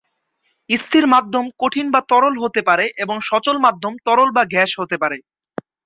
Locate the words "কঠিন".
1.59-1.85